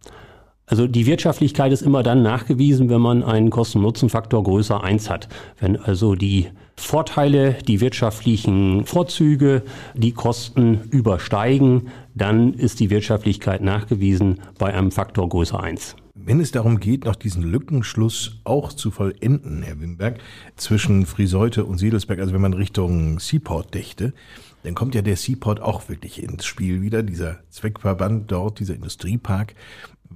Also 0.73 0.87
die 0.87 1.05
Wirtschaftlichkeit 1.05 1.71
ist 1.71 1.83
immer 1.83 2.03
dann 2.03 2.23
nachgewiesen, 2.23 2.89
wenn 2.89 3.03
man 3.03 3.23
einen 3.23 3.51
Kosten-Nutzen-Faktor 3.51 4.43
größer 4.43 4.83
eins 4.83 5.11
hat. 5.11 5.29
Wenn 5.61 5.77
also 5.77 6.15
die 6.15 6.49
Vorteile, 6.77 7.59
die 7.69 7.83
wirtschaftlichen 7.83 8.87
Vorzüge, 8.87 9.65
die 9.93 10.13
Kosten 10.13 10.81
übersteigen, 10.91 11.89
dann 12.15 12.55
ist 12.55 12.81
die 12.81 12.89
Wirtschaftlichkeit 12.89 13.61
nachgewiesen 13.61 14.41
bei 14.59 14.73
einem 14.73 14.93
Faktor 14.93 15.29
größer 15.29 15.63
eins. 15.63 15.95
Wenn 16.15 16.41
es 16.41 16.53
darum 16.53 16.81
geht, 16.81 17.05
noch 17.05 17.17
diesen 17.17 17.43
Lückenschluss 17.43 18.41
auch 18.45 18.73
zu 18.73 18.91
vollenden, 18.91 19.63
Herr 19.63 19.79
Wimberg, 19.79 20.21
zwischen 20.57 21.05
Friseute 21.05 21.67
und 21.67 21.77
Siedelsberg, 21.77 22.19
also 22.19 22.33
wenn 22.33 22.41
man 22.41 22.55
Richtung 22.55 23.21
Seaport 23.21 23.75
dächte, 23.75 24.15
dann 24.63 24.75
kommt 24.75 24.95
ja 24.95 25.03
der 25.03 25.17
Seaport 25.17 25.61
auch 25.61 25.91
wirklich 25.91 26.23
ins 26.23 26.47
Spiel 26.47 26.81
wieder, 26.81 27.03
dieser 27.03 27.41
Zweckverband 27.51 28.31
dort, 28.31 28.61
dieser 28.61 28.75
Industriepark. 28.75 29.55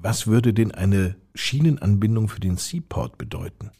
Was 0.02 0.26
würde 0.26 0.52
denn 0.52 0.72
eine 0.72 1.16
Schienenanbindung 1.34 2.28
für 2.28 2.40
den 2.40 2.56
Seaport 2.56 3.18
bedeuten? 3.18 3.70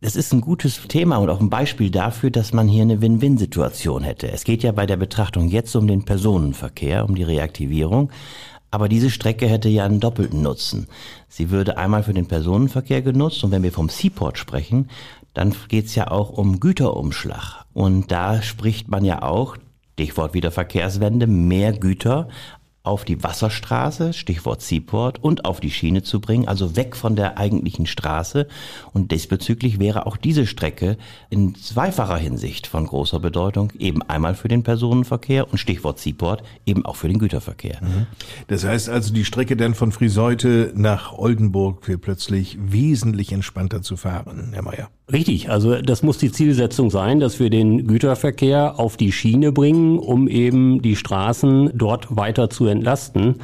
Das 0.00 0.16
ist 0.16 0.32
ein 0.32 0.40
gutes 0.40 0.82
Thema 0.88 1.16
und 1.16 1.30
auch 1.30 1.40
ein 1.40 1.50
Beispiel 1.50 1.90
dafür, 1.90 2.30
dass 2.30 2.52
man 2.52 2.68
hier 2.68 2.82
eine 2.82 3.00
Win-Win-Situation 3.00 4.02
hätte. 4.02 4.30
Es 4.30 4.44
geht 4.44 4.62
ja 4.62 4.72
bei 4.72 4.84
der 4.84 4.98
Betrachtung 4.98 5.48
jetzt 5.48 5.74
um 5.76 5.86
den 5.86 6.04
Personenverkehr, 6.04 7.06
um 7.08 7.14
die 7.14 7.22
Reaktivierung. 7.22 8.10
Aber 8.70 8.88
diese 8.88 9.08
Strecke 9.08 9.46
hätte 9.46 9.68
ja 9.68 9.84
einen 9.84 10.00
doppelten 10.00 10.42
Nutzen. 10.42 10.88
Sie 11.28 11.50
würde 11.50 11.78
einmal 11.78 12.02
für 12.02 12.12
den 12.12 12.26
Personenverkehr 12.26 13.02
genutzt 13.02 13.44
und 13.44 13.50
wenn 13.50 13.62
wir 13.62 13.72
vom 13.72 13.88
Seaport 13.88 14.36
sprechen, 14.36 14.90
dann 15.32 15.54
geht 15.68 15.86
es 15.86 15.94
ja 15.94 16.10
auch 16.10 16.30
um 16.30 16.60
Güterumschlag. 16.60 17.64
Und 17.72 18.10
da 18.10 18.42
spricht 18.42 18.88
man 18.88 19.04
ja 19.04 19.22
auch, 19.22 19.56
Stichwort 19.94 20.34
wieder 20.34 20.50
Verkehrswende, 20.50 21.26
mehr 21.26 21.72
Güter 21.72 22.28
auf 22.84 23.06
die 23.06 23.24
Wasserstraße, 23.24 24.12
Stichwort 24.12 24.60
Seaport, 24.60 25.24
und 25.24 25.46
auf 25.46 25.58
die 25.58 25.70
Schiene 25.70 26.02
zu 26.02 26.20
bringen, 26.20 26.46
also 26.46 26.76
weg 26.76 26.94
von 26.94 27.16
der 27.16 27.38
eigentlichen 27.38 27.86
Straße. 27.86 28.46
Und 28.92 29.10
diesbezüglich 29.10 29.80
wäre 29.80 30.06
auch 30.06 30.18
diese 30.18 30.46
Strecke 30.46 30.98
in 31.30 31.54
zweifacher 31.54 32.18
Hinsicht 32.18 32.66
von 32.66 32.86
großer 32.86 33.20
Bedeutung, 33.20 33.72
eben 33.78 34.02
einmal 34.02 34.34
für 34.34 34.48
den 34.48 34.62
Personenverkehr 34.62 35.50
und 35.50 35.56
Stichwort 35.56 35.98
Seaport, 35.98 36.42
eben 36.66 36.84
auch 36.84 36.96
für 36.96 37.08
den 37.08 37.18
Güterverkehr. 37.18 37.78
Mhm. 37.80 38.06
Das 38.48 38.64
heißt 38.64 38.90
also, 38.90 39.14
die 39.14 39.24
Strecke 39.24 39.56
dann 39.56 39.74
von 39.74 39.90
Friseute 39.90 40.70
nach 40.76 41.14
Oldenburg 41.14 41.88
wird 41.88 42.02
plötzlich 42.02 42.58
wesentlich 42.60 43.32
entspannter 43.32 43.80
zu 43.80 43.96
fahren, 43.96 44.50
Herr 44.52 44.62
Mayer. 44.62 44.90
Richtig, 45.12 45.50
also 45.50 45.82
das 45.82 46.02
muss 46.02 46.16
die 46.16 46.32
Zielsetzung 46.32 46.88
sein, 46.88 47.20
dass 47.20 47.38
wir 47.38 47.50
den 47.50 47.86
Güterverkehr 47.86 48.80
auf 48.80 48.96
die 48.96 49.12
Schiene 49.12 49.52
bringen, 49.52 49.98
um 49.98 50.28
eben 50.28 50.80
die 50.80 50.96
Straßen 50.96 51.72
dort 51.74 52.16
weiter 52.16 52.48
zu 52.48 52.64
entlasten. 52.64 53.34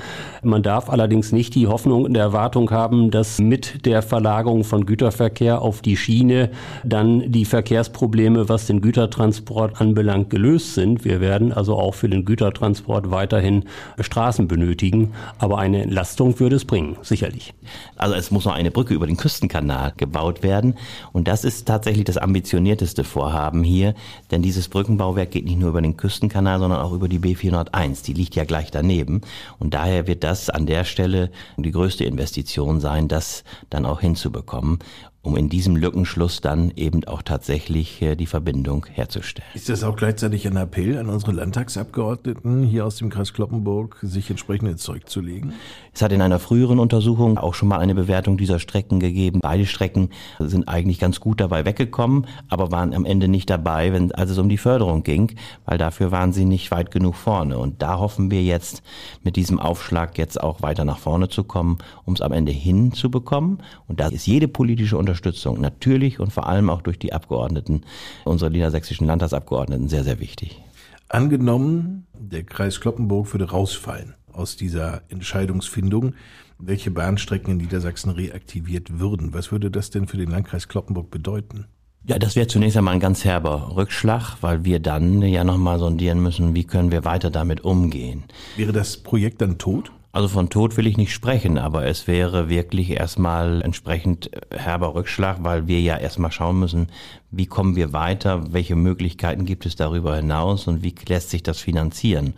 Man 0.43 0.62
darf 0.62 0.88
allerdings 0.88 1.33
nicht 1.33 1.55
die 1.55 1.67
Hoffnung 1.67 2.05
und 2.05 2.17
Erwartung 2.17 2.71
haben, 2.71 3.11
dass 3.11 3.40
mit 3.40 3.85
der 3.85 4.00
Verlagerung 4.00 4.64
von 4.64 4.87
Güterverkehr 4.87 5.61
auf 5.61 5.83
die 5.83 5.99
Schiene 5.99 6.50
dann 6.83 7.31
die 7.31 7.45
Verkehrsprobleme, 7.45 8.49
was 8.49 8.67
den 8.67 8.81
Gütertransport 8.81 9.83
anbelangt, 9.83 10.31
gelöst 10.31 10.73
sind. 10.73 11.05
Wir 11.05 11.21
werden 11.21 11.52
also 11.52 11.76
auch 11.76 11.95
für 11.95 12.09
den 12.09 12.25
Gütertransport 12.25 13.11
weiterhin 13.11 13.64
Straßen 13.99 14.49
benötigen, 14.49 15.12
aber 15.37 15.59
eine 15.59 15.83
Entlastung 15.83 16.40
würde 16.40 16.57
es 16.57 16.64
bringen, 16.64 16.97
sicherlich. 17.02 17.52
Also 17.97 18.14
es 18.14 18.31
muss 18.31 18.47
noch 18.47 18.55
eine 18.55 18.71
Brücke 18.71 18.95
über 18.95 19.07
den 19.07 19.19
Küstenkanal 19.19 19.93
gebaut 19.99 20.43
werden 20.43 20.76
und 21.12 21.29
das 21.29 21.45
ist 21.45 21.50
ist 21.50 21.66
tatsächlich 21.66 22.04
das 22.04 22.16
ambitionierteste 22.16 23.02
Vorhaben 23.02 23.64
hier, 23.64 23.95
denn 24.30 24.40
dieses 24.40 24.69
Brückenbauwerk 24.69 25.33
geht 25.33 25.45
nicht 25.45 25.59
nur 25.59 25.71
über 25.71 25.83
den 25.83 25.97
Küstenkanal, 25.97 26.61
sondern 26.61 26.80
auch 26.80 26.92
über 26.92 27.09
die 27.09 27.19
B401. 27.19 28.04
Die 28.04 28.12
liegt 28.12 28.37
ja 28.37 28.45
gleich 28.45 28.71
daneben. 28.71 29.23
Und 29.59 29.75
daher 29.75 30.07
wird 30.07 30.23
das 30.23 30.49
an 30.49 30.66
der 30.66 30.85
Stelle 30.85 31.30
die 31.57 31.73
größte 31.73 32.04
Investition 32.04 32.78
sein, 32.78 33.09
das 33.09 33.42
dann 33.69 33.85
auch 33.85 34.00
hinzubekommen 34.00 34.78
um 35.23 35.37
in 35.37 35.50
diesem 35.50 35.77
Lückenschluss 35.77 36.41
dann 36.41 36.73
eben 36.77 37.05
auch 37.05 37.21
tatsächlich 37.21 38.00
äh, 38.00 38.17
die 38.17 38.27
Verbindung 38.27 38.87
herzustellen. 38.91 39.49
Ist 39.55 39.69
das 39.69 39.85
auch 39.85 39.97
gleichzeitig 39.97 40.47
ein 40.47 40.57
Appell 40.57 40.97
an 40.97 41.11
unsere 41.11 41.33
Landtagsabgeordneten 41.33 42.62
hier 42.62 42.87
aus 42.87 42.97
dem 42.97 43.11
Kreis 43.11 43.35
Kloppenburg, 43.35 43.99
sich 44.00 44.31
entsprechend 44.31 44.71
ins 44.71 44.83
Zeug 44.83 45.09
zu 45.11 45.21
legen? 45.21 45.53
Es 45.93 46.00
hat 46.00 46.12
in 46.12 46.23
einer 46.23 46.39
früheren 46.39 46.79
Untersuchung 46.79 47.37
auch 47.37 47.53
schon 47.53 47.69
mal 47.69 47.81
eine 47.81 47.95
Bewertung 47.95 48.39
dieser 48.39 48.59
Strecken 48.59 48.99
gegeben. 48.99 49.41
Beide 49.43 49.67
Strecken 49.67 50.09
sind 50.39 50.69
eigentlich 50.69 50.99
ganz 50.99 51.21
gut 51.21 51.41
dabei 51.41 51.67
weggekommen, 51.67 52.27
aber 52.49 52.71
waren 52.71 52.95
am 52.95 53.05
Ende 53.05 53.29
nicht 53.29 53.50
dabei, 53.50 53.93
wenn, 53.93 54.12
als 54.12 54.31
es 54.31 54.39
um 54.39 54.49
die 54.49 54.59
Förderung 54.59 55.03
ging, 55.03 55.33
weil 55.67 55.77
dafür 55.77 56.12
waren 56.12 56.33
sie 56.33 56.47
nicht 56.47 56.71
weit 56.71 56.91
genug 56.91 57.15
vorne. 57.15 57.59
Und 57.59 57.83
da 57.83 57.99
hoffen 57.99 58.31
wir 58.31 58.43
jetzt 58.43 58.83
mit 59.23 59.37
diesem 59.37 59.59
Aufschlag 59.59 60.17
jetzt 60.17 60.41
auch 60.41 60.62
weiter 60.62 60.87
nach 60.87 60.99
vorne 60.99 61.29
zu 61.29 61.45
kommen, 61.45 61.77
um 62.07 62.15
es 62.15 62.23
am 62.23 62.33
Ende 62.33 62.53
hinzubekommen. 62.53 63.59
Und 63.87 64.00
da 64.00 64.09
ist 64.09 64.27
jede 64.27 64.49
politische 64.49 64.97
Untersuchung 64.97 65.10
Unterstützung 65.11 65.61
natürlich 65.61 66.21
und 66.21 66.33
vor 66.33 66.47
allem 66.47 66.71
auch 66.71 66.83
durch 66.83 66.99
die 66.99 67.12
Abgeordneten, 67.12 67.83
unsere 68.25 68.50
niedersächsischen 68.50 69.07
Landtagsabgeordneten, 69.07 69.88
sehr, 69.88 70.05
sehr 70.05 70.21
wichtig. 70.21 70.62
Angenommen, 71.09 72.07
der 72.14 72.45
Kreis 72.45 72.81
Kloppenburg 72.81 73.33
würde 73.33 73.50
rausfallen 73.50 74.14
aus 74.33 74.57
dieser 74.57 75.02
Entscheidungsfindung, 75.09 76.14
welche 76.59 76.93
Bahnstrecken 76.93 77.52
in 77.52 77.57
Niedersachsen 77.57 78.11
reaktiviert 78.11 79.00
würden. 79.00 79.35
Was 79.35 79.50
würde 79.50 79.73
das 79.73 79.90
denn 79.90 80.07
für 80.07 80.17
den 80.17 80.31
Landkreis 80.31 80.69
Kloppenburg 80.69 81.11
bedeuten? 81.11 81.67
Ja, 82.05 82.19
das 82.19 82.37
wäre 82.37 82.47
zunächst 82.47 82.76
einmal 82.76 82.95
ein 82.95 83.00
ganz 83.00 83.25
herber 83.25 83.75
Rückschlag, 83.75 84.37
weil 84.40 84.64
wir 84.64 84.79
dann 84.79 85.21
ja 85.23 85.43
nochmal 85.43 85.81
sondieren 85.81 86.23
müssen, 86.23 86.55
wie 86.55 86.64
können 86.64 86.93
wir 86.93 87.05
weiter 87.05 87.31
damit 87.31 87.62
umgehen. 87.62 88.25
Wäre 88.57 88.73
das 88.73 88.97
Projekt 88.97 89.43
dann 89.43 89.59
tot? 89.59 89.90
Also 90.12 90.26
von 90.26 90.50
Tod 90.50 90.76
will 90.76 90.88
ich 90.88 90.97
nicht 90.97 91.12
sprechen, 91.12 91.57
aber 91.57 91.87
es 91.87 92.09
wäre 92.09 92.49
wirklich 92.49 92.90
erstmal 92.90 93.62
entsprechend 93.62 94.29
herber 94.50 94.97
Rückschlag, 94.97 95.45
weil 95.45 95.69
wir 95.69 95.81
ja 95.81 95.97
erstmal 95.97 96.33
schauen 96.33 96.59
müssen, 96.59 96.88
wie 97.31 97.47
kommen 97.47 97.76
wir 97.76 97.93
weiter, 97.93 98.52
welche 98.52 98.75
Möglichkeiten 98.75 99.45
gibt 99.45 99.67
es 99.67 99.76
darüber 99.76 100.17
hinaus 100.17 100.67
und 100.67 100.83
wie 100.83 100.97
lässt 101.07 101.31
sich 101.31 101.45
das 101.45 101.61
finanzieren. 101.61 102.35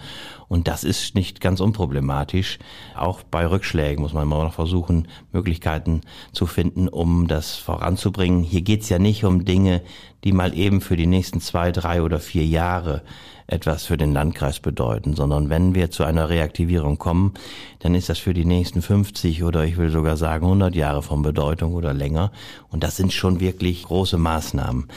Und 0.48 0.68
das 0.68 0.84
ist 0.84 1.14
nicht 1.14 1.40
ganz 1.40 1.60
unproblematisch. 1.60 2.58
Auch 2.94 3.22
bei 3.22 3.46
Rückschlägen 3.46 4.02
muss 4.02 4.12
man 4.12 4.24
immer 4.24 4.44
noch 4.44 4.52
versuchen, 4.52 5.08
Möglichkeiten 5.32 6.02
zu 6.32 6.44
finden, 6.44 6.88
um 6.88 7.26
das 7.26 7.56
voranzubringen. 7.56 8.42
Hier 8.42 8.60
geht's 8.60 8.90
ja 8.90 8.98
nicht 8.98 9.24
um 9.24 9.46
Dinge, 9.46 9.80
die 10.24 10.32
mal 10.32 10.56
eben 10.56 10.80
für 10.80 10.96
die 10.96 11.06
nächsten 11.06 11.40
zwei, 11.40 11.72
drei 11.72 12.02
oder 12.02 12.20
vier 12.20 12.44
Jahre 12.44 13.02
etwas 13.46 13.84
für 13.84 13.96
den 13.96 14.12
Landkreis 14.12 14.60
bedeuten, 14.60 15.14
sondern 15.14 15.50
wenn 15.50 15.74
wir 15.74 15.90
zu 15.90 16.04
einer 16.04 16.28
Reaktivierung 16.28 16.98
kommen, 16.98 17.34
dann 17.80 17.94
ist 17.94 18.08
das 18.08 18.18
für 18.18 18.34
die 18.34 18.44
nächsten 18.44 18.82
50 18.82 19.42
oder 19.44 19.64
ich 19.64 19.76
will 19.76 19.90
sogar 19.90 20.16
sagen 20.16 20.46
100 20.46 20.74
Jahre 20.74 21.02
von 21.02 21.22
Bedeutung 21.22 21.74
oder 21.74 21.92
länger. 21.92 22.32
Und 22.70 22.82
das 22.82 22.96
sind 22.96 23.12
schon 23.12 23.40
wirklich 23.40 23.84
große 23.84 24.16
Maßnahmen. 24.16 24.88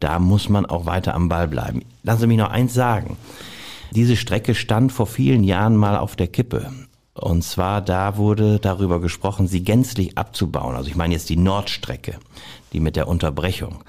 Da 0.00 0.18
muss 0.18 0.48
man 0.48 0.66
auch 0.66 0.86
weiter 0.86 1.14
am 1.14 1.28
Ball 1.28 1.46
bleiben. 1.46 1.82
Lassen 2.02 2.22
Sie 2.22 2.26
mich 2.26 2.38
noch 2.38 2.50
eins 2.50 2.74
sagen. 2.74 3.16
Diese 3.92 4.16
Strecke 4.16 4.54
stand 4.54 4.92
vor 4.92 5.06
vielen 5.06 5.44
Jahren 5.44 5.76
mal 5.76 5.96
auf 5.96 6.16
der 6.16 6.28
Kippe. 6.28 6.70
Und 7.14 7.42
zwar 7.42 7.82
da 7.82 8.16
wurde 8.16 8.60
darüber 8.60 9.00
gesprochen, 9.00 9.46
sie 9.46 9.62
gänzlich 9.62 10.16
abzubauen. 10.16 10.74
Also 10.74 10.88
ich 10.88 10.96
meine 10.96 11.12
jetzt 11.12 11.28
die 11.28 11.36
Nordstrecke, 11.36 12.18
die 12.72 12.80
mit 12.80 12.96
der 12.96 13.08
Unterbrechung. 13.08 13.84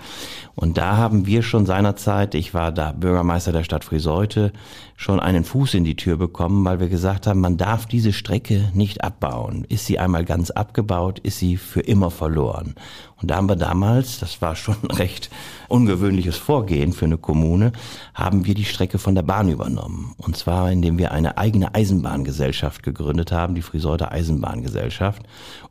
Und 0.53 0.77
da 0.77 0.97
haben 0.97 1.25
wir 1.25 1.43
schon 1.43 1.65
seinerzeit, 1.65 2.35
ich 2.35 2.53
war 2.53 2.71
da 2.71 2.91
Bürgermeister 2.91 3.51
der 3.51 3.63
Stadt 3.63 3.85
Friseute, 3.85 4.51
schon 4.97 5.19
einen 5.19 5.45
Fuß 5.45 5.73
in 5.75 5.83
die 5.83 5.95
Tür 5.95 6.17
bekommen, 6.17 6.63
weil 6.65 6.79
wir 6.79 6.89
gesagt 6.89 7.25
haben, 7.25 7.39
man 7.39 7.57
darf 7.57 7.85
diese 7.85 8.13
Strecke 8.13 8.69
nicht 8.73 9.03
abbauen. 9.03 9.65
Ist 9.69 9.85
sie 9.85 9.97
einmal 9.97 10.25
ganz 10.25 10.51
abgebaut, 10.51 11.19
ist 11.19 11.39
sie 11.39 11.57
für 11.57 11.79
immer 11.79 12.11
verloren. 12.11 12.75
Und 13.21 13.31
da 13.31 13.38
haben 13.38 13.50
wir 13.50 13.55
damals, 13.55 14.19
das 14.19 14.41
war 14.41 14.55
schon 14.55 14.75
recht 14.91 15.29
ungewöhnliches 15.69 16.38
Vorgehen 16.38 16.91
für 16.91 17.05
eine 17.05 17.17
Kommune, 17.17 17.71
haben 18.13 18.45
wir 18.45 18.53
die 18.53 18.65
Strecke 18.65 19.00
von 19.00 19.15
der 19.15 19.23
Bahn 19.23 19.50
übernommen. 19.50 20.13
Und 20.17 20.35
zwar, 20.35 20.71
indem 20.71 20.97
wir 20.97 21.11
eine 21.11 21.38
eigene 21.38 21.73
Eisenbahngesellschaft 21.73 22.83
gegründet 22.83 23.31
haben, 23.31 23.55
die 23.55 23.61
Friseute 23.61 24.11
Eisenbahngesellschaft, 24.11 25.23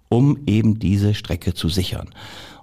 um 0.09 0.39
eben 0.47 0.79
diese 0.79 1.15
Strecke 1.15 1.55
zu 1.55 1.69
sichern. 1.69 2.11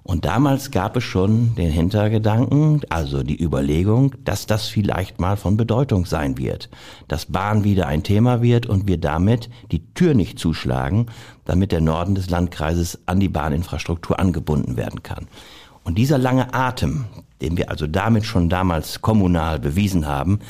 Und 0.08 0.24
damals 0.24 0.70
gab 0.70 0.96
es 0.96 1.04
schon 1.04 1.54
den 1.56 1.70
Hintergedanken, 1.70 2.80
also 2.88 3.22
die 3.22 3.38
Überlegung, 3.38 4.14
dass 4.24 4.46
das 4.46 4.66
vielleicht 4.66 5.20
mal 5.20 5.36
von 5.36 5.58
Bedeutung 5.58 6.06
sein 6.06 6.38
wird, 6.38 6.70
dass 7.08 7.26
Bahn 7.26 7.62
wieder 7.62 7.88
ein 7.88 8.02
Thema 8.02 8.40
wird 8.40 8.64
und 8.64 8.88
wir 8.88 8.96
damit 8.96 9.50
die 9.70 9.84
Tür 9.92 10.14
nicht 10.14 10.38
zuschlagen, 10.38 11.08
damit 11.44 11.72
der 11.72 11.82
Norden 11.82 12.14
des 12.14 12.30
Landkreises 12.30 13.00
an 13.04 13.20
die 13.20 13.28
Bahninfrastruktur 13.28 14.18
angebunden 14.18 14.78
werden 14.78 15.02
kann. 15.02 15.28
Und 15.84 15.98
dieser 15.98 16.16
lange 16.16 16.54
Atem, 16.54 17.04
den 17.42 17.56
wir 17.56 17.70
also 17.70 17.86
damit 17.86 18.24
schon 18.24 18.48
damals 18.48 19.00
kommunal 19.00 19.58
bewiesen 19.58 20.06
haben, 20.06 20.40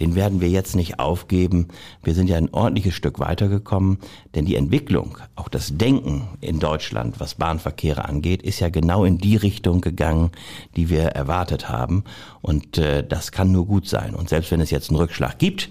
den 0.00 0.14
werden 0.14 0.40
wir 0.40 0.48
jetzt 0.48 0.76
nicht 0.76 0.98
aufgeben. 0.98 1.68
Wir 2.02 2.14
sind 2.14 2.28
ja 2.28 2.36
ein 2.36 2.52
ordentliches 2.52 2.94
Stück 2.94 3.18
weitergekommen, 3.18 3.98
denn 4.34 4.46
die 4.46 4.56
Entwicklung, 4.56 5.18
auch 5.36 5.48
das 5.48 5.76
Denken 5.76 6.28
in 6.40 6.58
Deutschland, 6.58 7.20
was 7.20 7.34
Bahnverkehre 7.34 8.04
angeht, 8.04 8.42
ist 8.42 8.60
ja 8.60 8.68
genau 8.70 9.04
in 9.04 9.18
die 9.18 9.36
Richtung 9.36 9.80
gegangen, 9.80 10.30
die 10.76 10.88
wir 10.88 11.02
erwartet 11.02 11.68
haben. 11.68 12.04
Und 12.40 12.78
äh, 12.78 13.06
das 13.06 13.32
kann 13.32 13.52
nur 13.52 13.66
gut 13.66 13.88
sein. 13.88 14.14
Und 14.14 14.28
selbst 14.28 14.50
wenn 14.50 14.60
es 14.60 14.70
jetzt 14.70 14.90
einen 14.90 14.98
Rückschlag 14.98 15.38
gibt, 15.38 15.70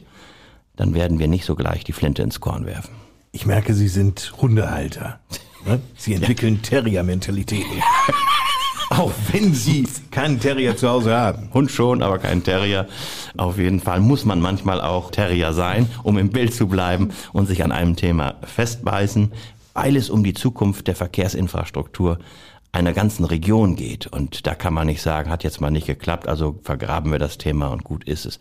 dann 0.76 0.94
werden 0.94 1.20
wir 1.20 1.28
nicht 1.28 1.46
so 1.46 1.56
gleich 1.56 1.84
die 1.84 1.94
Flinte 1.94 2.22
ins 2.22 2.40
Korn 2.40 2.66
werfen. 2.66 2.92
Ich 3.32 3.46
merke, 3.46 3.74
Sie 3.74 3.88
sind 3.88 4.34
Hundehalter. 4.42 5.20
Ne? 5.66 5.80
Sie 5.96 6.14
entwickeln 6.16 6.62
Terrier-Mentalitäten. 6.62 7.66
Auch 8.90 9.12
wenn 9.32 9.54
Sie 9.54 9.86
keinen 10.12 10.40
Terrier 10.40 10.78
zu 10.78 10.88
Hause 10.90 11.16
haben. 11.16 11.50
Hund 11.54 11.72
schon, 11.72 12.02
aber 12.02 12.20
kein 12.20 12.44
Terrier. 12.44 12.88
Auf 13.36 13.58
jeden 13.58 13.80
Fall 13.80 14.00
muss 14.00 14.24
man 14.24 14.40
manchmal 14.40 14.80
auch 14.82 15.12
Terrier 15.12 15.54
sein, 15.54 15.90
um 16.04 16.18
im 16.18 16.30
Bild 16.30 16.54
zu 16.54 16.68
bleiben 16.68 17.10
und 17.34 17.48
sich 17.48 17.64
an 17.64 17.72
einem 17.72 17.96
Thema 17.96 18.36
festbeißen, 18.44 19.34
weil 19.74 19.96
es 19.98 20.10
um 20.10 20.24
die 20.24 20.34
Zukunft 20.34 20.88
der 20.88 20.96
Verkehrsinfrastruktur 20.96 22.20
einer 22.72 22.94
ganzen 22.94 23.26
Region 23.26 23.76
geht. 23.76 24.08
Und 24.08 24.48
da 24.48 24.56
kann 24.56 24.74
man 24.74 24.88
nicht 24.88 25.02
sagen, 25.02 25.30
hat 25.30 25.44
jetzt 25.44 25.62
mal 25.62 25.72
nicht 25.72 25.88
geklappt, 25.88 26.28
also 26.28 26.60
vergraben 26.64 27.12
wir 27.12 27.20
das 27.20 27.38
Thema 27.38 27.68
und 27.68 27.84
gut 27.84 28.04
ist 28.06 28.26
es. 28.26 28.40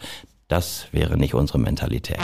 Das 0.48 0.86
wäre 0.92 1.16
nicht 1.16 1.34
unsere 1.34 1.58
Mentalität. 1.58 2.20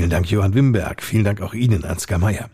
Vielen 0.00 0.08
Dank, 0.08 0.30
Johann 0.30 0.54
Wimberg. 0.54 1.02
Vielen 1.02 1.24
Dank 1.24 1.42
auch 1.42 1.52
Ihnen, 1.52 1.84
Ansgar 1.84 2.18
Mayer. 2.18 2.48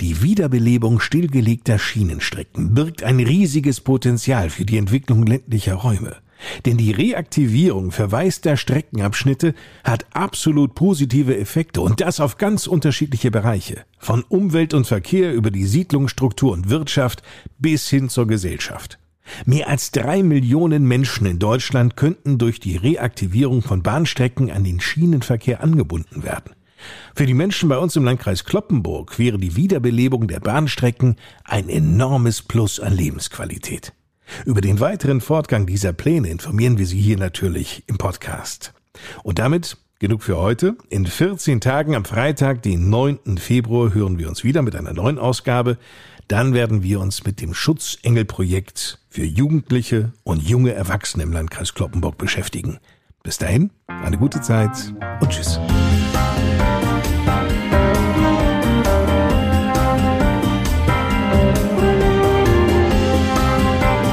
Die 0.00 0.22
Wiederbelebung 0.22 0.98
stillgelegter 0.98 1.78
Schienenstrecken 1.78 2.74
birgt 2.74 3.04
ein 3.04 3.20
riesiges 3.20 3.80
Potenzial 3.80 4.50
für 4.50 4.64
die 4.64 4.76
Entwicklung 4.76 5.24
ländlicher 5.24 5.74
Räume. 5.74 6.16
Denn 6.66 6.78
die 6.78 6.90
Reaktivierung 6.90 7.92
verwaister 7.92 8.56
Streckenabschnitte 8.56 9.54
hat 9.84 10.04
absolut 10.14 10.74
positive 10.74 11.38
Effekte 11.38 11.80
und 11.80 12.00
das 12.00 12.18
auf 12.18 12.38
ganz 12.38 12.66
unterschiedliche 12.66 13.30
Bereiche. 13.30 13.84
Von 14.00 14.24
Umwelt 14.24 14.74
und 14.74 14.88
Verkehr 14.88 15.32
über 15.32 15.52
die 15.52 15.66
Siedlungsstruktur 15.66 16.50
und 16.50 16.70
Wirtschaft 16.70 17.22
bis 17.60 17.88
hin 17.88 18.08
zur 18.08 18.26
Gesellschaft. 18.26 18.98
Mehr 19.46 19.68
als 19.68 19.92
drei 19.92 20.24
Millionen 20.24 20.88
Menschen 20.88 21.24
in 21.28 21.38
Deutschland 21.38 21.96
könnten 21.96 22.38
durch 22.38 22.58
die 22.58 22.76
Reaktivierung 22.76 23.62
von 23.62 23.84
Bahnstrecken 23.84 24.50
an 24.50 24.64
den 24.64 24.80
Schienenverkehr 24.80 25.62
angebunden 25.62 26.24
werden. 26.24 26.50
Für 27.14 27.26
die 27.26 27.34
Menschen 27.34 27.68
bei 27.68 27.78
uns 27.78 27.96
im 27.96 28.04
Landkreis 28.04 28.44
Kloppenburg 28.44 29.18
wäre 29.18 29.38
die 29.38 29.56
Wiederbelebung 29.56 30.28
der 30.28 30.40
Bahnstrecken 30.40 31.16
ein 31.44 31.68
enormes 31.68 32.42
Plus 32.42 32.80
an 32.80 32.92
Lebensqualität. 32.92 33.92
Über 34.44 34.60
den 34.60 34.80
weiteren 34.80 35.20
Fortgang 35.20 35.66
dieser 35.66 35.92
Pläne 35.92 36.28
informieren 36.28 36.78
wir 36.78 36.86
Sie 36.86 37.00
hier 37.00 37.18
natürlich 37.18 37.82
im 37.86 37.98
Podcast. 37.98 38.72
Und 39.22 39.38
damit 39.38 39.76
genug 40.00 40.22
für 40.22 40.38
heute. 40.38 40.76
In 40.88 41.06
14 41.06 41.60
Tagen 41.60 41.94
am 41.94 42.04
Freitag, 42.04 42.62
den 42.62 42.88
9. 42.88 43.38
Februar, 43.38 43.94
hören 43.94 44.18
wir 44.18 44.28
uns 44.28 44.42
wieder 44.42 44.62
mit 44.62 44.74
einer 44.74 44.94
neuen 44.94 45.18
Ausgabe. 45.18 45.78
Dann 46.26 46.54
werden 46.54 46.82
wir 46.82 47.00
uns 47.00 47.24
mit 47.24 47.40
dem 47.40 47.54
Schutzengelprojekt 47.54 48.98
für 49.08 49.24
Jugendliche 49.24 50.12
und 50.22 50.42
junge 50.42 50.72
Erwachsene 50.72 51.24
im 51.24 51.32
Landkreis 51.32 51.74
Kloppenburg 51.74 52.16
beschäftigen. 52.18 52.78
Bis 53.22 53.38
dahin, 53.38 53.70
eine 53.86 54.16
gute 54.16 54.40
Zeit 54.40 54.70
und 55.20 55.28
tschüss. 55.30 55.60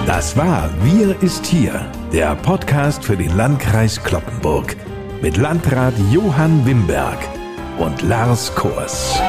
Das 0.06 0.36
war 0.36 0.70
Wir 0.84 1.22
ist 1.22 1.46
hier, 1.46 1.92
der 2.12 2.36
Podcast 2.36 3.04
für 3.06 3.16
den 3.16 3.36
Landkreis 3.38 4.04
Kloppenburg 4.04 4.76
mit 5.22 5.38
Landrat 5.38 5.94
Johann 6.12 6.66
Wimberg 6.66 7.20
und 7.78 8.02
Lars 8.02 8.54
Kors. 8.56 9.20